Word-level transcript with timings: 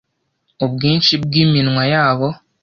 Ubwinshi 0.65 1.13
bwiminwa 1.23 1.81
yabo 1.93 2.27